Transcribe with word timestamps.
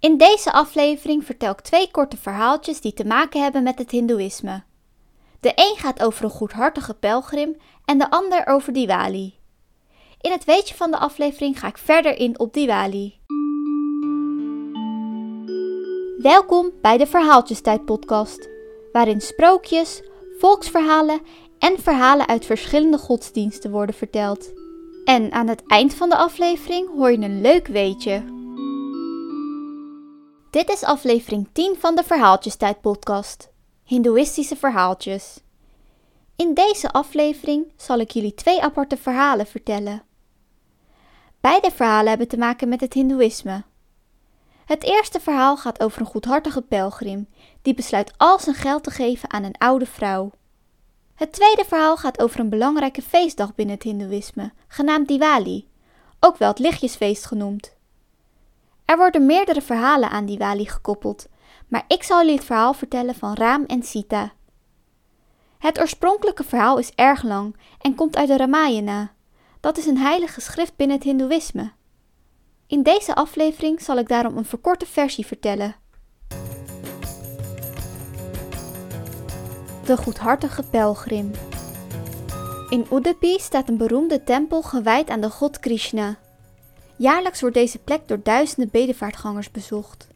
In 0.00 0.16
deze 0.16 0.52
aflevering 0.52 1.24
vertel 1.24 1.50
ik 1.50 1.60
twee 1.60 1.90
korte 1.90 2.16
verhaaltjes 2.16 2.80
die 2.80 2.92
te 2.92 3.04
maken 3.04 3.42
hebben 3.42 3.62
met 3.62 3.78
het 3.78 3.90
Hindoeïsme. 3.90 4.62
De 5.40 5.52
een 5.54 5.76
gaat 5.76 6.02
over 6.02 6.24
een 6.24 6.30
goedhartige 6.30 6.94
pelgrim 6.94 7.56
en 7.84 7.98
de 7.98 8.10
ander 8.10 8.46
over 8.46 8.72
Diwali. 8.72 9.34
In 10.20 10.32
het 10.32 10.44
weetje 10.44 10.74
van 10.74 10.90
de 10.90 10.98
aflevering 10.98 11.58
ga 11.58 11.66
ik 11.68 11.78
verder 11.78 12.18
in 12.18 12.38
op 12.38 12.52
Diwali. 12.52 13.18
Welkom 16.18 16.70
bij 16.82 16.98
de 16.98 17.06
Verhaaltjestijd 17.06 17.84
podcast, 17.84 18.48
waarin 18.92 19.20
sprookjes, 19.20 20.02
volksverhalen 20.38 21.20
en 21.58 21.78
verhalen 21.78 22.28
uit 22.28 22.44
verschillende 22.44 22.98
godsdiensten 22.98 23.70
worden 23.70 23.94
verteld. 23.94 24.52
En 25.04 25.32
aan 25.32 25.48
het 25.48 25.62
eind 25.66 25.94
van 25.94 26.08
de 26.08 26.16
aflevering 26.16 26.88
hoor 26.96 27.10
je 27.10 27.18
een 27.18 27.40
leuk 27.40 27.66
weetje. 27.66 28.37
Dit 30.50 30.70
is 30.70 30.84
aflevering 30.84 31.48
10 31.52 31.76
van 31.78 31.96
de 31.96 32.04
Verhaaltjestijd 32.04 32.80
podcast. 32.80 33.50
Hindoeïstische 33.84 34.56
verhaaltjes. 34.56 35.40
In 36.36 36.54
deze 36.54 36.90
aflevering 36.90 37.72
zal 37.76 37.98
ik 37.98 38.10
jullie 38.10 38.34
twee 38.34 38.62
aparte 38.62 38.96
verhalen 38.96 39.46
vertellen. 39.46 40.02
Beide 41.40 41.70
verhalen 41.70 42.08
hebben 42.08 42.28
te 42.28 42.36
maken 42.36 42.68
met 42.68 42.80
het 42.80 42.92
Hindoeïsme. 42.92 43.64
Het 44.64 44.84
eerste 44.84 45.20
verhaal 45.20 45.56
gaat 45.56 45.82
over 45.82 46.00
een 46.00 46.06
goedhartige 46.06 46.62
pelgrim 46.62 47.28
die 47.62 47.74
besluit 47.74 48.12
al 48.16 48.38
zijn 48.38 48.56
geld 48.56 48.84
te 48.84 48.90
geven 48.90 49.30
aan 49.30 49.44
een 49.44 49.58
oude 49.58 49.86
vrouw. 49.86 50.30
Het 51.14 51.32
tweede 51.32 51.64
verhaal 51.64 51.96
gaat 51.96 52.22
over 52.22 52.40
een 52.40 52.50
belangrijke 52.50 53.02
feestdag 53.02 53.54
binnen 53.54 53.74
het 53.74 53.84
Hindoeïsme, 53.84 54.52
genaamd 54.68 55.08
Diwali, 55.08 55.68
ook 56.20 56.36
wel 56.36 56.48
het 56.48 56.58
lichtjesfeest 56.58 57.26
genoemd. 57.26 57.76
Er 58.88 58.96
worden 58.96 59.26
meerdere 59.26 59.60
verhalen 59.60 60.10
aan 60.10 60.26
Diwali 60.26 60.66
gekoppeld, 60.66 61.26
maar 61.66 61.84
ik 61.88 62.02
zal 62.02 62.18
jullie 62.18 62.34
het 62.34 62.44
verhaal 62.44 62.74
vertellen 62.74 63.14
van 63.14 63.34
Raam 63.34 63.64
en 63.64 63.82
Sita. 63.82 64.32
Het 65.58 65.80
oorspronkelijke 65.80 66.44
verhaal 66.44 66.78
is 66.78 66.92
erg 66.94 67.22
lang 67.22 67.56
en 67.80 67.94
komt 67.94 68.16
uit 68.16 68.28
de 68.28 68.36
Ramayana. 68.36 69.12
Dat 69.60 69.78
is 69.78 69.86
een 69.86 69.98
heilige 69.98 70.40
schrift 70.40 70.76
binnen 70.76 70.96
het 70.96 71.04
Hindoeïsme. 71.04 71.72
In 72.66 72.82
deze 72.82 73.14
aflevering 73.14 73.80
zal 73.80 73.98
ik 73.98 74.08
daarom 74.08 74.36
een 74.36 74.44
verkorte 74.44 74.86
versie 74.86 75.26
vertellen. 75.26 75.74
De 79.84 79.96
goedhartige 79.96 80.62
pelgrim. 80.62 81.30
In 82.70 82.86
Udupi 82.92 83.38
staat 83.38 83.68
een 83.68 83.76
beroemde 83.76 84.24
tempel 84.24 84.62
gewijd 84.62 85.10
aan 85.10 85.20
de 85.20 85.30
god 85.30 85.58
Krishna. 85.58 86.18
Jaarlijks 86.98 87.40
wordt 87.40 87.56
deze 87.56 87.78
plek 87.78 88.08
door 88.08 88.20
duizenden 88.22 88.70
bedevaartgangers 88.70 89.50
bezocht. 89.50 90.06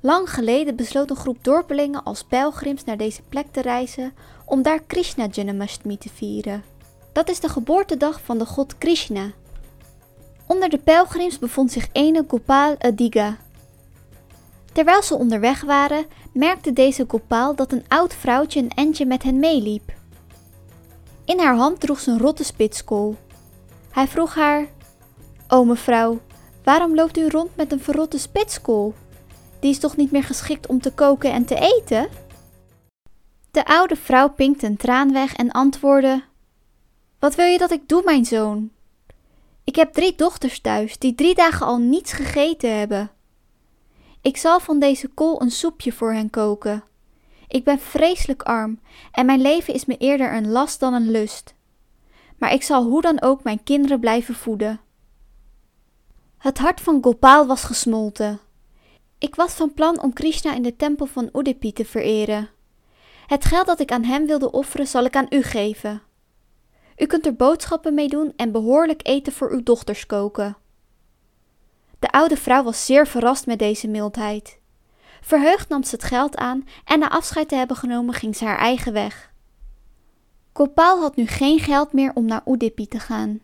Lang 0.00 0.30
geleden 0.30 0.76
besloot 0.76 1.10
een 1.10 1.16
groep 1.16 1.44
dorpelingen 1.44 2.02
als 2.02 2.24
pelgrims 2.24 2.84
naar 2.84 2.96
deze 2.96 3.22
plek 3.22 3.46
te 3.50 3.60
reizen 3.60 4.14
om 4.44 4.62
daar 4.62 4.80
Krishna 4.82 5.26
Janmashtami 5.26 5.98
te 5.98 6.08
vieren. 6.08 6.64
Dat 7.12 7.28
is 7.28 7.40
de 7.40 7.48
geboortedag 7.48 8.20
van 8.24 8.38
de 8.38 8.46
god 8.46 8.78
Krishna. 8.78 9.30
Onder 10.46 10.68
de 10.68 10.78
pelgrims 10.78 11.38
bevond 11.38 11.72
zich 11.72 11.88
ene 11.92 12.24
Gopal 12.28 12.76
Adiga. 12.78 13.36
Terwijl 14.72 15.02
ze 15.02 15.14
onderweg 15.14 15.64
waren, 15.64 16.06
merkte 16.32 16.72
deze 16.72 17.04
Gopal 17.08 17.54
dat 17.54 17.72
een 17.72 17.84
oud 17.88 18.14
vrouwtje 18.14 18.60
een 18.60 18.70
entje 18.70 19.06
met 19.06 19.22
hen 19.22 19.38
meeliep. 19.38 19.92
In 21.24 21.38
haar 21.38 21.56
hand 21.56 21.80
droeg 21.80 22.00
ze 22.00 22.10
een 22.10 22.18
rotte 22.18 22.44
spitskool. 22.44 23.16
Hij 23.90 24.08
vroeg 24.08 24.34
haar: 24.34 24.66
O 25.48 25.64
mevrouw, 25.64 26.20
waarom 26.64 26.94
loopt 26.94 27.18
u 27.18 27.28
rond 27.28 27.56
met 27.56 27.72
een 27.72 27.80
verrotte 27.80 28.18
spitskool? 28.18 28.94
Die 29.60 29.70
is 29.70 29.78
toch 29.78 29.96
niet 29.96 30.10
meer 30.10 30.24
geschikt 30.24 30.66
om 30.66 30.80
te 30.80 30.92
koken 30.92 31.32
en 31.32 31.44
te 31.44 31.54
eten? 31.54 32.08
De 33.50 33.66
oude 33.66 33.96
vrouw 33.96 34.28
pinkte 34.28 34.66
een 34.66 34.76
traan 34.76 35.12
weg 35.12 35.34
en 35.34 35.50
antwoordde: 35.50 36.22
Wat 37.18 37.34
wil 37.34 37.46
je 37.46 37.58
dat 37.58 37.70
ik 37.70 37.88
doe, 37.88 38.02
mijn 38.04 38.24
zoon? 38.24 38.70
Ik 39.64 39.76
heb 39.76 39.92
drie 39.92 40.14
dochters 40.16 40.60
thuis 40.60 40.98
die 40.98 41.14
drie 41.14 41.34
dagen 41.34 41.66
al 41.66 41.78
niets 41.78 42.12
gegeten 42.12 42.78
hebben. 42.78 43.10
Ik 44.22 44.36
zal 44.36 44.60
van 44.60 44.78
deze 44.78 45.08
kool 45.08 45.42
een 45.42 45.50
soepje 45.50 45.92
voor 45.92 46.12
hen 46.12 46.30
koken. 46.30 46.84
Ik 47.48 47.64
ben 47.64 47.78
vreselijk 47.78 48.42
arm 48.42 48.80
en 49.12 49.26
mijn 49.26 49.40
leven 49.40 49.74
is 49.74 49.84
me 49.84 49.96
eerder 49.96 50.34
een 50.34 50.50
last 50.50 50.80
dan 50.80 50.94
een 50.94 51.10
lust. 51.10 51.54
Maar 52.38 52.52
ik 52.52 52.62
zal 52.62 52.84
hoe 52.84 53.02
dan 53.02 53.22
ook 53.22 53.42
mijn 53.42 53.62
kinderen 53.62 54.00
blijven 54.00 54.34
voeden. 54.34 54.80
Het 56.46 56.58
hart 56.58 56.80
van 56.80 57.02
Gopal 57.02 57.46
was 57.46 57.64
gesmolten. 57.64 58.40
Ik 59.18 59.34
was 59.34 59.52
van 59.52 59.74
plan 59.74 60.02
om 60.02 60.12
Krishna 60.12 60.54
in 60.54 60.62
de 60.62 60.76
tempel 60.76 61.06
van 61.06 61.28
Udupi 61.32 61.72
te 61.72 61.84
vereren. 61.84 62.48
Het 63.26 63.44
geld 63.44 63.66
dat 63.66 63.80
ik 63.80 63.92
aan 63.92 64.04
hem 64.04 64.26
wilde 64.26 64.52
offeren 64.52 64.86
zal 64.86 65.04
ik 65.04 65.16
aan 65.16 65.26
u 65.28 65.42
geven. 65.42 66.02
U 66.96 67.06
kunt 67.06 67.26
er 67.26 67.36
boodschappen 67.36 67.94
mee 67.94 68.08
doen 68.08 68.32
en 68.36 68.52
behoorlijk 68.52 69.00
eten 69.06 69.32
voor 69.32 69.50
uw 69.50 69.62
dochters 69.62 70.06
koken. 70.06 70.56
De 71.98 72.10
oude 72.10 72.36
vrouw 72.36 72.62
was 72.62 72.86
zeer 72.86 73.06
verrast 73.06 73.46
met 73.46 73.58
deze 73.58 73.88
mildheid. 73.88 74.58
Verheugd 75.20 75.68
nam 75.68 75.82
ze 75.82 75.94
het 75.94 76.04
geld 76.04 76.36
aan 76.36 76.64
en 76.84 76.98
na 76.98 77.08
afscheid 77.08 77.48
te 77.48 77.54
hebben 77.54 77.76
genomen 77.76 78.14
ging 78.14 78.36
ze 78.36 78.44
haar 78.44 78.58
eigen 78.58 78.92
weg. 78.92 79.32
Gopal 80.52 81.00
had 81.00 81.16
nu 81.16 81.26
geen 81.26 81.58
geld 81.58 81.92
meer 81.92 82.10
om 82.14 82.24
naar 82.24 82.42
Udupi 82.44 82.88
te 82.88 82.98
gaan. 82.98 83.40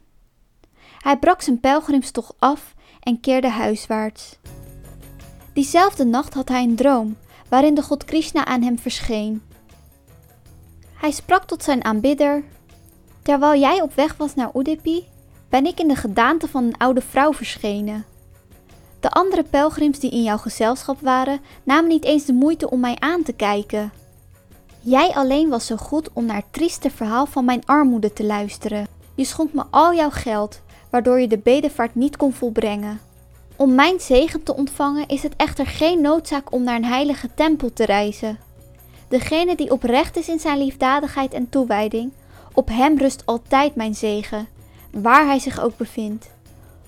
Hij 1.03 1.19
brak 1.19 1.43
zijn 1.43 1.61
pelgrimstocht 1.61 2.35
af 2.39 2.75
en 3.01 3.21
keerde 3.21 3.49
huiswaarts. 3.49 4.39
Diezelfde 5.53 6.05
nacht 6.05 6.35
had 6.35 6.49
hij 6.49 6.63
een 6.63 6.77
droom 6.77 7.17
waarin 7.49 7.75
de 7.75 7.83
god 7.83 8.05
Krishna 8.05 8.45
aan 8.45 8.63
hem 8.63 8.79
verscheen. 8.79 9.43
Hij 10.95 11.11
sprak 11.11 11.45
tot 11.45 11.63
zijn 11.63 11.85
aanbidder: 11.85 12.45
Terwijl 13.23 13.61
jij 13.61 13.81
op 13.81 13.95
weg 13.95 14.17
was 14.17 14.35
naar 14.35 14.51
Udupi, 14.55 15.09
ben 15.49 15.67
ik 15.67 15.81
in 15.81 15.89
de 15.89 15.97
gedaante 15.97 16.49
van 16.49 16.65
een 16.65 16.79
oude 16.79 17.01
vrouw 17.01 17.33
verschenen. 17.33 18.05
De 19.01 19.11
andere 19.11 19.43
pelgrims 19.43 19.99
die 19.99 20.11
in 20.11 20.23
jouw 20.23 20.39
gezelschap 20.39 21.01
waren, 21.01 21.41
namen 21.63 21.89
niet 21.89 22.05
eens 22.05 22.25
de 22.25 22.33
moeite 22.33 22.71
om 22.71 22.81
mij 22.81 22.97
aan 22.99 23.23
te 23.23 23.33
kijken. 23.33 23.93
Jij 24.81 25.11
alleen 25.15 25.49
was 25.49 25.67
zo 25.67 25.77
goed 25.77 26.09
om 26.13 26.25
naar 26.25 26.37
het 26.37 26.53
trieste 26.53 26.91
verhaal 26.91 27.27
van 27.27 27.45
mijn 27.45 27.67
armoede 27.67 28.13
te 28.13 28.25
luisteren. 28.25 28.87
Je 29.15 29.25
schonk 29.25 29.53
me 29.53 29.65
al 29.71 29.95
jouw 29.95 30.11
geld, 30.11 30.61
waardoor 30.93 31.21
je 31.21 31.29
de 31.29 31.39
bedevaart 31.39 31.95
niet 31.95 32.17
kon 32.17 32.33
volbrengen. 32.33 33.01
Om 33.57 33.75
mijn 33.75 34.01
zegen 34.01 34.43
te 34.43 34.55
ontvangen 34.55 35.09
is 35.09 35.23
het 35.23 35.37
echter 35.37 35.67
geen 35.67 36.01
noodzaak 36.01 36.53
om 36.53 36.63
naar 36.63 36.77
een 36.77 36.85
heilige 36.85 37.29
tempel 37.35 37.73
te 37.73 37.85
reizen. 37.85 38.39
Degene 39.09 39.57
die 39.57 39.71
oprecht 39.71 40.17
is 40.17 40.29
in 40.29 40.39
zijn 40.39 40.59
liefdadigheid 40.59 41.33
en 41.33 41.49
toewijding, 41.49 42.13
op 42.53 42.69
hem 42.69 42.99
rust 42.99 43.27
altijd 43.27 43.75
mijn 43.75 43.95
zegen, 43.95 44.49
waar 44.91 45.27
hij 45.27 45.39
zich 45.39 45.61
ook 45.61 45.77
bevindt. 45.77 46.31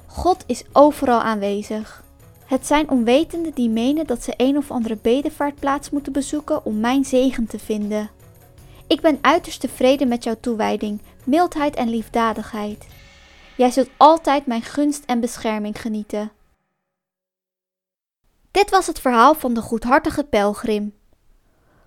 God 0.07 0.45
is 0.47 0.65
overal 0.73 1.21
aanwezig. 1.21 2.05
Het 2.47 2.67
zijn 2.67 2.91
onwetenden 2.91 3.55
die 3.55 3.69
menen 3.69 4.07
dat 4.07 4.23
ze 4.23 4.35
een 4.37 4.57
of 4.57 4.71
andere 4.71 4.99
bedevaartplaats 5.03 5.91
moeten 5.91 6.13
bezoeken 6.13 6.65
om 6.65 6.81
mijn 6.81 7.05
zegen 7.05 7.47
te 7.47 7.59
vinden. 7.59 8.11
Ik 8.87 9.01
ben 9.01 9.19
uiterst 9.21 9.61
tevreden 9.61 10.09
met 10.09 10.25
jouw 10.25 10.37
toewijding, 10.41 11.01
mildheid 11.25 11.75
en 11.77 11.89
liefdadigheid. 11.89 12.87
Jij 13.57 13.71
zult 13.71 13.91
altijd 13.97 14.47
mijn 14.47 14.63
gunst 14.63 15.05
en 15.05 15.21
bescherming 15.21 15.81
genieten. 15.81 16.33
Dit 18.51 18.71
was 18.71 18.87
het 18.87 19.01
verhaal 19.01 19.35
van 19.35 19.55
de 19.55 19.61
goedhartige 19.61 20.25
pelgrim. 20.25 20.95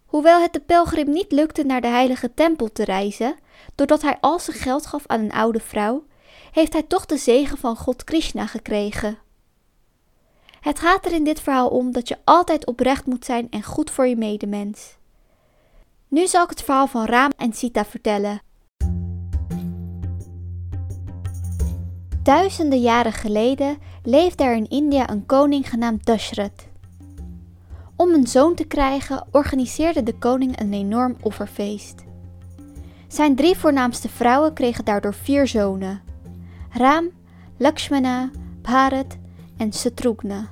Hoewel 0.05 0.41
het 0.41 0.53
de 0.53 0.59
pelgrim 0.59 1.09
niet 1.09 1.31
lukte 1.31 1.63
naar 1.63 1.81
de 1.81 1.87
heilige 1.87 2.33
tempel 2.33 2.71
te 2.71 2.83
reizen, 2.83 3.35
doordat 3.75 4.01
hij 4.01 4.17
al 4.21 4.39
zijn 4.39 4.57
geld 4.57 4.85
gaf 4.85 5.03
aan 5.07 5.19
een 5.19 5.31
oude 5.31 5.59
vrouw, 5.59 6.05
heeft 6.51 6.73
hij 6.73 6.83
toch 6.83 7.05
de 7.05 7.17
zegen 7.17 7.57
van 7.57 7.75
God 7.75 8.03
Krishna 8.03 8.45
gekregen. 8.45 9.17
Het 10.59 10.79
gaat 10.79 11.05
er 11.05 11.11
in 11.11 11.23
dit 11.23 11.41
verhaal 11.41 11.69
om 11.69 11.91
dat 11.91 12.07
je 12.07 12.17
altijd 12.23 12.65
oprecht 12.65 13.05
moet 13.05 13.25
zijn 13.25 13.47
en 13.49 13.63
goed 13.63 13.91
voor 13.91 14.07
je 14.07 14.15
medemens. 14.15 14.95
Nu 16.07 16.27
zal 16.27 16.43
ik 16.43 16.49
het 16.49 16.63
verhaal 16.63 16.87
van 16.87 17.05
Raam 17.05 17.31
en 17.37 17.53
Sita 17.53 17.85
vertellen. 17.85 18.41
Duizenden 22.27 22.79
jaren 22.79 23.13
geleden 23.13 23.77
leefde 24.03 24.43
er 24.43 24.55
in 24.55 24.69
India 24.69 25.09
een 25.09 25.25
koning 25.25 25.69
genaamd 25.69 26.05
Dashrath. 26.05 26.67
Om 27.95 28.09
een 28.09 28.27
zoon 28.27 28.55
te 28.55 28.65
krijgen 28.65 29.27
organiseerde 29.31 30.03
de 30.03 30.17
koning 30.17 30.59
een 30.59 30.73
enorm 30.73 31.15
offerfeest. 31.21 32.03
Zijn 33.07 33.35
drie 33.35 33.57
voornaamste 33.57 34.09
vrouwen 34.09 34.53
kregen 34.53 34.85
daardoor 34.85 35.13
vier 35.13 35.47
zonen: 35.47 36.01
Ram, 36.69 37.09
Lakshmana, 37.57 38.29
Bharat 38.61 39.17
en 39.57 39.73
Shatrugna. 39.73 40.47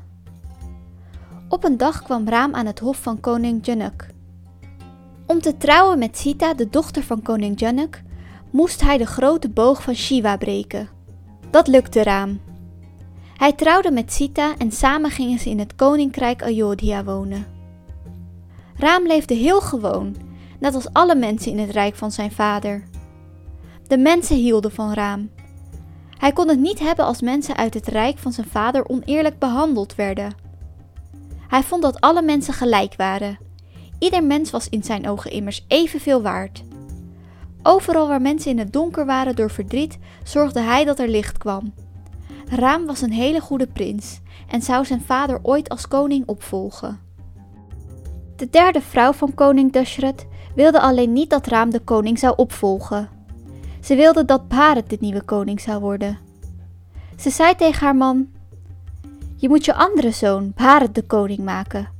Op 1.49 1.63
een 1.63 1.77
dag 1.77 2.03
kwam 2.03 2.29
Ram 2.29 2.55
aan 2.55 2.65
het 2.65 2.79
hof 2.79 2.97
van 2.97 3.19
koning 3.19 3.65
Janak. 3.65 4.07
Om 5.25 5.41
te 5.41 5.57
trouwen 5.57 5.99
met 5.99 6.17
Sita, 6.17 6.53
de 6.53 6.69
dochter 6.69 7.03
van 7.03 7.21
koning 7.21 7.59
Janak, 7.59 8.01
moest 8.49 8.81
hij 8.81 8.97
de 8.97 9.05
grote 9.05 9.49
boog 9.49 9.83
van 9.83 9.95
Shiva 9.95 10.37
breken. 10.37 10.94
Dat 11.55 11.67
lukte 11.67 12.03
Raam. 12.03 12.39
Hij 13.37 13.53
trouwde 13.53 13.91
met 13.91 14.13
Sita 14.13 14.57
en 14.57 14.71
samen 14.71 15.11
gingen 15.11 15.39
ze 15.39 15.49
in 15.49 15.59
het 15.59 15.75
koninkrijk 15.75 16.43
Ayodhya 16.43 17.03
wonen. 17.03 17.45
Raam 18.77 19.07
leefde 19.07 19.33
heel 19.33 19.61
gewoon, 19.61 20.15
net 20.59 20.75
als 20.75 20.93
alle 20.93 21.15
mensen 21.15 21.51
in 21.51 21.59
het 21.59 21.69
rijk 21.69 21.95
van 21.95 22.11
zijn 22.11 22.31
vader. 22.31 22.83
De 23.87 23.97
mensen 23.97 24.35
hielden 24.35 24.71
van 24.71 24.93
Raam. 24.93 25.29
Hij 26.17 26.31
kon 26.31 26.47
het 26.47 26.59
niet 26.59 26.79
hebben 26.79 27.05
als 27.05 27.21
mensen 27.21 27.55
uit 27.55 27.73
het 27.73 27.87
rijk 27.87 28.17
van 28.17 28.31
zijn 28.31 28.47
vader 28.47 28.87
oneerlijk 28.87 29.39
behandeld 29.39 29.95
werden. 29.95 30.35
Hij 31.47 31.63
vond 31.63 31.81
dat 31.81 32.01
alle 32.01 32.21
mensen 32.21 32.53
gelijk 32.53 32.93
waren. 32.95 33.37
Ieder 33.99 34.23
mens 34.23 34.51
was 34.51 34.69
in 34.69 34.83
zijn 34.83 35.09
ogen 35.09 35.31
immers 35.31 35.65
evenveel 35.67 36.21
waard. 36.21 36.63
Overal 37.67 38.07
waar 38.07 38.21
mensen 38.21 38.51
in 38.51 38.59
het 38.59 38.73
donker 38.73 39.05
waren 39.05 39.35
door 39.35 39.49
verdriet, 39.49 39.97
zorgde 40.23 40.59
hij 40.59 40.85
dat 40.85 40.99
er 40.99 41.07
licht 41.07 41.37
kwam. 41.37 41.73
Raam 42.49 42.85
was 42.85 43.01
een 43.01 43.11
hele 43.11 43.39
goede 43.39 43.67
prins 43.67 44.21
en 44.47 44.61
zou 44.61 44.85
zijn 44.85 45.01
vader 45.01 45.39
ooit 45.41 45.69
als 45.69 45.87
koning 45.87 46.27
opvolgen. 46.27 46.99
De 48.35 48.49
derde 48.49 48.81
vrouw 48.81 49.13
van 49.13 49.33
koning 49.33 49.71
Dashrath 49.71 50.25
wilde 50.55 50.79
alleen 50.79 51.13
niet 51.13 51.29
dat 51.29 51.47
Raam 51.47 51.69
de 51.69 51.79
koning 51.79 52.19
zou 52.19 52.33
opvolgen. 52.35 53.09
Ze 53.81 53.95
wilde 53.95 54.25
dat 54.25 54.47
Bharat 54.47 54.89
de 54.89 54.97
nieuwe 54.99 55.21
koning 55.21 55.61
zou 55.61 55.81
worden. 55.81 56.17
Ze 57.19 57.29
zei 57.29 57.55
tegen 57.55 57.85
haar 57.85 57.95
man: 57.95 58.27
Je 59.35 59.49
moet 59.49 59.65
je 59.65 59.73
andere 59.73 60.11
zoon, 60.11 60.53
Bharat, 60.53 60.95
de 60.95 61.03
koning 61.03 61.39
maken 61.39 61.93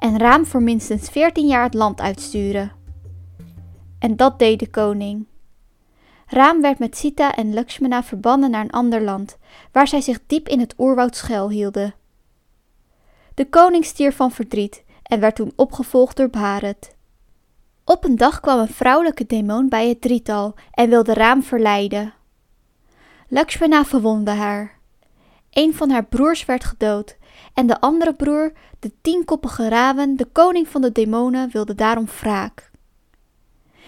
en 0.00 0.18
Raam 0.18 0.46
voor 0.46 0.62
minstens 0.62 1.08
veertien 1.08 1.46
jaar 1.46 1.64
het 1.64 1.74
land 1.74 2.00
uitsturen. 2.00 2.72
En 4.00 4.16
dat 4.16 4.38
deed 4.38 4.58
de 4.58 4.70
koning. 4.70 5.26
Raam 6.26 6.60
werd 6.60 6.78
met 6.78 6.96
Sita 6.96 7.34
en 7.34 7.54
Lakshmana 7.54 8.02
verbannen 8.02 8.50
naar 8.50 8.64
een 8.64 8.70
ander 8.70 9.02
land, 9.02 9.38
waar 9.72 9.88
zij 9.88 10.00
zich 10.00 10.18
diep 10.26 10.48
in 10.48 10.60
het 10.60 10.74
oerwoud 10.78 11.16
schuilhielden. 11.16 11.94
De 13.34 13.48
koning 13.48 13.84
stierf 13.84 14.16
van 14.16 14.30
verdriet 14.30 14.84
en 15.02 15.20
werd 15.20 15.36
toen 15.36 15.52
opgevolgd 15.56 16.16
door 16.16 16.28
Bharat. 16.28 16.94
Op 17.84 18.04
een 18.04 18.16
dag 18.16 18.40
kwam 18.40 18.58
een 18.58 18.68
vrouwelijke 18.68 19.26
demon 19.26 19.68
bij 19.68 19.88
het 19.88 20.00
drietal 20.00 20.54
en 20.70 20.88
wilde 20.88 21.14
Raam 21.14 21.42
verleiden. 21.42 22.14
Lakshmana 23.28 23.84
verwondde 23.84 24.30
haar. 24.30 24.78
Een 25.50 25.74
van 25.74 25.90
haar 25.90 26.04
broers 26.04 26.44
werd 26.44 26.64
gedood 26.64 27.16
en 27.54 27.66
de 27.66 27.80
andere 27.80 28.14
broer, 28.14 28.52
de 28.78 28.92
tienkoppige 29.00 29.68
Raven, 29.68 30.16
de 30.16 30.24
koning 30.24 30.68
van 30.68 30.80
de 30.80 30.92
demonen, 30.92 31.50
wilde 31.50 31.74
daarom 31.74 32.06
wraak. 32.20 32.69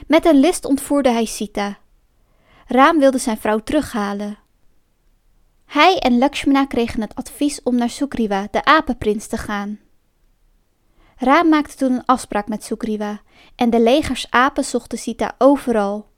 Met 0.07 0.27
een 0.27 0.41
list 0.41 0.65
ontvoerde 0.65 1.11
hij 1.11 1.25
Sita. 1.25 1.79
Raam 2.67 2.99
wilde 2.99 3.19
zijn 3.19 3.37
vrouw 3.37 3.59
terughalen. 3.59 4.39
Hij 5.65 5.99
en 5.99 6.19
Lakshmana 6.19 6.67
kregen 6.67 7.01
het 7.01 7.15
advies 7.15 7.63
om 7.63 7.77
naar 7.77 7.91
Sugriva, 7.91 8.49
de 8.51 8.65
apenprins, 8.65 9.27
te 9.27 9.37
gaan. 9.37 9.81
Raam 11.17 11.49
maakte 11.49 11.77
toen 11.77 11.93
een 11.93 12.05
afspraak 12.05 12.49
met 12.49 12.65
Sugriva 12.65 13.21
en 13.57 13.71
de 13.71 13.81
legers 13.81 14.27
apen 14.31 14.65
zochten 14.65 14.99
Sita 14.99 15.35
overal. 15.39 16.11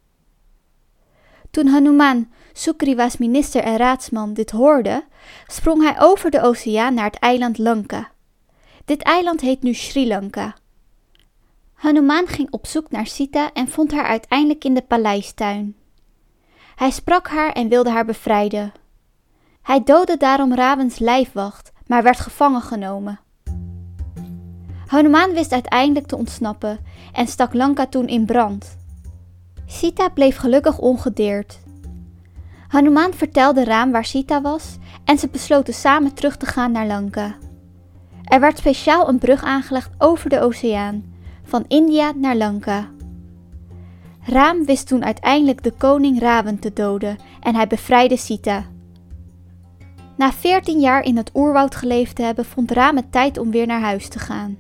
Toen 1.51 1.67
Hanuman, 1.67 2.33
Sugriva's 2.53 3.17
minister 3.17 3.63
en 3.63 3.77
raadsman, 3.77 4.35
dit 4.35 4.51
hoorde, 4.51 5.05
sprong 5.47 5.83
hij 5.83 5.97
over 5.99 6.31
de 6.31 6.43
oceaan 6.43 6.95
naar 6.95 7.05
het 7.05 7.19
eiland 7.19 7.59
Lanka. 7.59 8.13
Dit 8.85 9.03
eiland 9.03 9.41
heet 9.41 9.63
nu 9.63 9.75
Sri 9.75 10.07
Lanka. 10.07 10.55
Hanuman 11.95 12.27
ging 12.27 12.51
op 12.51 12.67
zoek 12.67 12.91
naar 12.91 13.07
Sita 13.07 13.53
en 13.53 13.69
vond 13.69 13.93
haar 13.93 14.05
uiteindelijk 14.05 14.65
in 14.65 14.75
de 14.75 14.83
paleistuin. 14.83 15.77
Hij 16.75 16.91
sprak 16.91 17.29
haar 17.29 17.53
en 17.53 17.69
wilde 17.69 17.91
haar 17.91 18.05
bevrijden. 18.05 18.73
Hij 19.63 19.83
doodde 19.85 20.17
daarom 20.17 20.55
Ravens 20.55 20.99
lijfwacht, 20.99 21.73
maar 21.87 22.03
werd 22.03 22.21
gevangen 22.21 22.61
genomen. 22.61 23.21
Hanuman 24.87 25.33
wist 25.33 25.53
uiteindelijk 25.53 26.07
te 26.07 26.17
ontsnappen 26.17 26.79
en 27.13 27.27
stak 27.27 27.55
Lanka 27.55 27.87
toen 27.87 28.07
in 28.07 28.25
brand. 28.25 28.77
Sita 29.67 30.09
bleef 30.09 30.37
gelukkig 30.37 30.79
ongedeerd. 30.79 31.59
Hanuman 32.69 33.13
vertelde 33.13 33.65
Raam 33.65 33.91
waar 33.91 34.05
Sita 34.05 34.41
was 34.41 34.77
en 35.05 35.19
ze 35.19 35.29
besloten 35.29 35.75
samen 35.75 36.15
terug 36.15 36.37
te 36.37 36.47
gaan 36.47 36.73
naar 36.73 36.87
Lanka. 36.87 37.35
Er 38.25 38.41
werd 38.41 38.59
speciaal 38.59 39.09
een 39.09 39.19
brug 39.19 39.43
aangelegd 39.43 39.91
over 39.99 40.29
de 40.31 40.41
oceaan, 40.41 41.14
van 41.45 41.65
India 41.69 42.13
naar 42.17 42.37
Lanka. 42.37 42.91
Raam 44.21 44.65
wist 44.65 44.87
toen 44.87 45.05
uiteindelijk 45.05 45.63
de 45.63 45.71
koning 45.71 46.21
Raven 46.21 46.59
te 46.59 46.73
doden 46.73 47.17
en 47.41 47.55
hij 47.55 47.67
bevrijdde 47.67 48.17
Sita. 48.17 48.67
Na 50.17 50.33
veertien 50.33 50.81
jaar 50.81 51.05
in 51.05 51.17
het 51.17 51.31
oerwoud 51.35 51.75
geleefd 51.75 52.17
te 52.17 52.23
hebben, 52.23 52.45
vond 52.45 52.71
Raam 52.71 52.97
het 52.97 53.13
tijd 53.13 53.39
om 53.39 53.51
weer 53.51 53.67
naar 53.67 53.81
huis 53.81 54.09
te 54.09 54.19
gaan. 54.19 54.59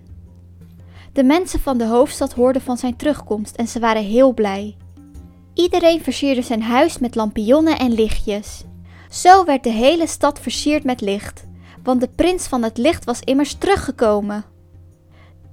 De 1.12 1.24
mensen 1.24 1.60
van 1.60 1.78
de 1.78 1.86
hoofdstad 1.86 2.32
hoorden 2.32 2.62
van 2.62 2.76
zijn 2.76 2.96
terugkomst 2.96 3.56
en 3.56 3.68
ze 3.68 3.80
waren 3.80 4.04
heel 4.04 4.32
blij. 4.32 4.76
Iedereen 5.54 6.02
versierde 6.02 6.42
zijn 6.42 6.62
huis 6.62 6.98
met 6.98 7.14
lampionnen 7.14 7.78
en 7.78 7.92
lichtjes. 7.92 8.64
Zo 9.10 9.44
werd 9.44 9.62
de 9.62 9.70
hele 9.70 10.06
stad 10.06 10.40
versierd 10.40 10.84
met 10.84 11.00
licht, 11.00 11.44
want 11.82 12.00
de 12.00 12.08
prins 12.08 12.46
van 12.46 12.62
het 12.62 12.78
licht 12.78 13.04
was 13.04 13.20
immers 13.20 13.54
teruggekomen. 13.54 14.44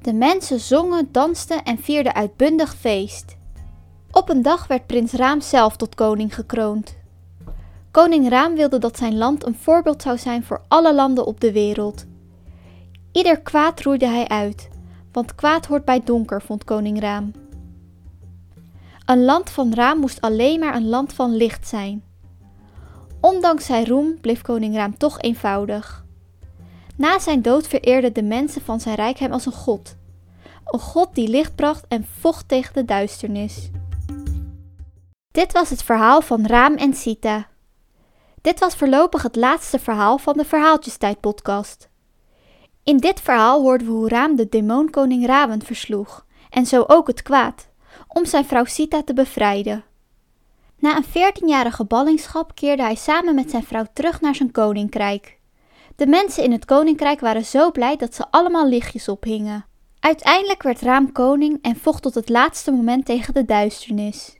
De 0.01 0.13
mensen 0.13 0.59
zongen, 0.59 1.09
dansten 1.11 1.63
en 1.63 1.77
vierden 1.77 2.13
uitbundig 2.13 2.75
feest. 2.75 3.35
Op 4.11 4.29
een 4.29 4.41
dag 4.41 4.67
werd 4.67 4.87
prins 4.87 5.11
Raam 5.11 5.41
zelf 5.41 5.75
tot 5.75 5.95
koning 5.95 6.35
gekroond. 6.35 6.95
Koning 7.91 8.29
Raam 8.29 8.55
wilde 8.55 8.77
dat 8.77 8.97
zijn 8.97 9.17
land 9.17 9.45
een 9.45 9.55
voorbeeld 9.55 10.01
zou 10.01 10.17
zijn 10.17 10.43
voor 10.43 10.61
alle 10.67 10.93
landen 10.93 11.25
op 11.25 11.39
de 11.39 11.51
wereld. 11.51 12.05
Ieder 13.11 13.41
kwaad 13.41 13.81
roeide 13.81 14.07
hij 14.07 14.27
uit, 14.27 14.69
want 15.11 15.35
kwaad 15.35 15.65
hoort 15.65 15.85
bij 15.85 16.01
donker, 16.03 16.41
vond 16.41 16.63
koning 16.63 16.99
Raam. 16.99 17.31
Een 19.05 19.23
land 19.23 19.49
van 19.49 19.73
Raam 19.73 19.99
moest 19.99 20.21
alleen 20.21 20.59
maar 20.59 20.75
een 20.75 20.89
land 20.89 21.13
van 21.13 21.35
licht 21.35 21.67
zijn. 21.67 22.03
Ondanks 23.19 23.65
zijn 23.65 23.85
roem 23.85 24.19
bleef 24.21 24.41
koning 24.41 24.75
Raam 24.75 24.97
toch 24.97 25.19
eenvoudig. 25.19 26.05
Na 27.01 27.19
zijn 27.19 27.41
dood 27.41 27.67
vereerden 27.67 28.13
de 28.13 28.23
mensen 28.23 28.61
van 28.61 28.79
zijn 28.79 28.95
rijk 28.95 29.17
hem 29.17 29.31
als 29.31 29.45
een 29.45 29.51
god. 29.51 29.95
Een 30.65 30.79
god 30.79 31.15
die 31.15 31.27
licht 31.27 31.55
bracht 31.55 31.85
en 31.87 32.07
vocht 32.19 32.47
tegen 32.47 32.73
de 32.73 32.85
duisternis. 32.85 33.69
Dit 35.31 35.51
was 35.51 35.69
het 35.69 35.83
verhaal 35.83 36.21
van 36.21 36.45
Raam 36.45 36.75
en 36.75 36.93
Sita. 36.93 37.47
Dit 38.41 38.59
was 38.59 38.75
voorlopig 38.75 39.21
het 39.21 39.35
laatste 39.35 39.79
verhaal 39.79 40.17
van 40.17 40.37
de 40.37 40.45
Verhaaltjestijd 40.45 41.19
podcast. 41.19 41.89
In 42.83 42.97
dit 42.97 43.19
verhaal 43.19 43.61
hoorden 43.61 43.87
we 43.87 43.93
hoe 43.93 44.09
Raam 44.09 44.35
de 44.35 44.49
demonkoning 44.49 45.25
Raven 45.25 45.65
versloeg 45.65 46.25
en 46.49 46.65
zo 46.65 46.83
ook 46.87 47.07
het 47.07 47.21
kwaad 47.21 47.67
om 48.07 48.25
zijn 48.25 48.45
vrouw 48.45 48.65
Sita 48.65 49.03
te 49.03 49.13
bevrijden. 49.13 49.83
Na 50.79 50.95
een 50.95 51.03
veertienjarige 51.03 51.85
ballingschap 51.85 52.55
keerde 52.55 52.83
hij 52.83 52.95
samen 52.95 53.35
met 53.35 53.49
zijn 53.49 53.63
vrouw 53.63 53.85
terug 53.93 54.21
naar 54.21 54.35
zijn 54.35 54.51
koninkrijk. 54.51 55.39
De 55.95 56.07
mensen 56.07 56.43
in 56.43 56.51
het 56.51 56.65
koninkrijk 56.65 57.19
waren 57.19 57.45
zo 57.45 57.71
blij 57.71 57.95
dat 57.95 58.15
ze 58.15 58.25
allemaal 58.31 58.67
lichtjes 58.67 59.07
ophingen. 59.07 59.65
Uiteindelijk 59.99 60.63
werd 60.63 60.81
Raam 60.81 61.11
koning 61.11 61.59
en 61.61 61.75
vocht 61.75 62.01
tot 62.01 62.15
het 62.15 62.29
laatste 62.29 62.71
moment 62.71 63.05
tegen 63.05 63.33
de 63.33 63.45
duisternis. 63.45 64.39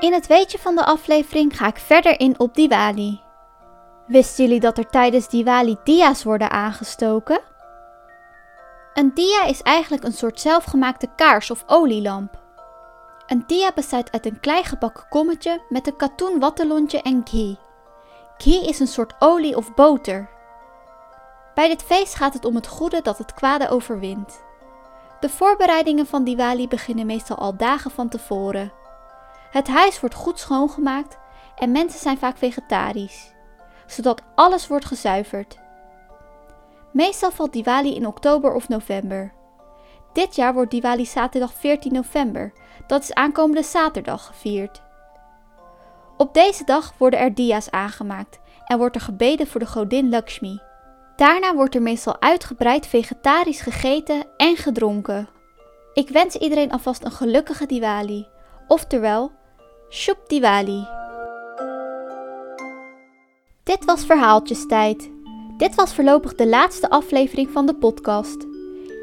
In 0.00 0.12
het 0.12 0.26
weetje 0.26 0.58
van 0.58 0.74
de 0.74 0.84
aflevering 0.84 1.56
ga 1.56 1.66
ik 1.66 1.78
verder 1.78 2.20
in 2.20 2.38
op 2.38 2.54
Diwali. 2.54 3.20
Wisten 4.06 4.44
jullie 4.44 4.60
dat 4.60 4.78
er 4.78 4.88
tijdens 4.88 5.28
Diwali 5.28 5.76
dia's 5.84 6.24
worden 6.24 6.50
aangestoken? 6.50 7.40
Een 8.94 9.10
dia 9.14 9.44
is 9.44 9.62
eigenlijk 9.62 10.04
een 10.04 10.12
soort 10.12 10.40
zelfgemaakte 10.40 11.08
kaars 11.16 11.50
of 11.50 11.64
olielamp. 11.66 12.45
Een 13.26 13.44
dia 13.46 13.72
bestaat 13.74 14.12
uit 14.12 14.26
een 14.26 14.40
klein 14.40 14.64
gebakken 14.64 15.06
kommetje 15.08 15.60
met 15.68 15.86
een 15.86 15.96
katoen 15.96 16.38
wattelontje 16.38 17.02
en 17.02 17.20
ghee. 17.24 17.58
Ghee 18.38 18.66
is 18.66 18.80
een 18.80 18.86
soort 18.86 19.14
olie 19.18 19.56
of 19.56 19.74
boter. 19.74 20.28
Bij 21.54 21.68
dit 21.68 21.82
feest 21.82 22.14
gaat 22.14 22.34
het 22.34 22.44
om 22.44 22.54
het 22.54 22.66
goede 22.66 23.02
dat 23.02 23.18
het 23.18 23.34
kwade 23.34 23.68
overwint. 23.68 24.44
De 25.20 25.28
voorbereidingen 25.28 26.06
van 26.06 26.24
Diwali 26.24 26.68
beginnen 26.68 27.06
meestal 27.06 27.36
al 27.36 27.56
dagen 27.56 27.90
van 27.90 28.08
tevoren. 28.08 28.72
Het 29.50 29.68
huis 29.68 30.00
wordt 30.00 30.14
goed 30.14 30.38
schoongemaakt 30.38 31.18
en 31.56 31.72
mensen 31.72 32.00
zijn 32.00 32.18
vaak 32.18 32.36
vegetarisch 32.36 33.34
zodat 33.86 34.22
alles 34.34 34.66
wordt 34.66 34.84
gezuiverd. 34.84 35.58
Meestal 36.92 37.30
valt 37.30 37.52
Diwali 37.52 37.94
in 37.94 38.06
oktober 38.06 38.54
of 38.54 38.68
november. 38.68 39.32
Dit 40.12 40.36
jaar 40.36 40.54
wordt 40.54 40.70
Diwali 40.70 41.06
zaterdag 41.06 41.52
14 41.54 41.92
november, 41.92 42.52
dat 42.86 43.02
is 43.02 43.14
aankomende 43.14 43.62
zaterdag, 43.62 44.26
gevierd. 44.26 44.82
Op 46.16 46.34
deze 46.34 46.64
dag 46.64 46.92
worden 46.98 47.20
er 47.20 47.34
dia's 47.34 47.70
aangemaakt 47.70 48.38
en 48.64 48.78
wordt 48.78 48.94
er 48.94 49.00
gebeden 49.00 49.46
voor 49.46 49.60
de 49.60 49.66
godin 49.66 50.08
Lakshmi. 50.08 50.60
Daarna 51.16 51.54
wordt 51.54 51.74
er 51.74 51.82
meestal 51.82 52.20
uitgebreid 52.20 52.86
vegetarisch 52.86 53.60
gegeten 53.60 54.24
en 54.36 54.56
gedronken. 54.56 55.28
Ik 55.94 56.08
wens 56.08 56.34
iedereen 56.36 56.72
alvast 56.72 57.04
een 57.04 57.12
gelukkige 57.12 57.66
Diwali. 57.66 58.26
Oftewel, 58.68 59.30
Shub 59.90 60.18
Diwali. 60.26 60.86
Dit 63.62 63.84
was 63.84 64.04
Verhaaltjestijd. 64.04 65.10
Dit 65.56 65.74
was 65.74 65.94
voorlopig 65.94 66.34
de 66.34 66.46
laatste 66.46 66.90
aflevering 66.90 67.50
van 67.50 67.66
de 67.66 67.74
podcast. 67.74 68.46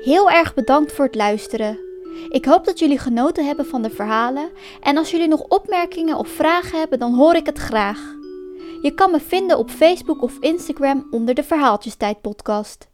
Heel 0.03 0.31
erg 0.31 0.53
bedankt 0.53 0.93
voor 0.93 1.05
het 1.05 1.15
luisteren. 1.15 1.92
Ik 2.29 2.45
hoop 2.45 2.65
dat 2.65 2.79
jullie 2.79 2.99
genoten 2.99 3.45
hebben 3.45 3.65
van 3.65 3.81
de 3.81 3.89
verhalen 3.89 4.49
en 4.81 4.97
als 4.97 5.11
jullie 5.11 5.27
nog 5.27 5.41
opmerkingen 5.41 6.17
of 6.17 6.27
vragen 6.27 6.79
hebben, 6.79 6.99
dan 6.99 7.13
hoor 7.13 7.35
ik 7.35 7.45
het 7.45 7.57
graag. 7.57 8.15
Je 8.81 8.93
kan 8.95 9.11
me 9.11 9.19
vinden 9.19 9.57
op 9.57 9.69
Facebook 9.69 10.21
of 10.21 10.37
Instagram 10.39 11.07
onder 11.11 11.35
de 11.35 11.43
Verhaaltjestijd 11.43 12.21
podcast. 12.21 12.87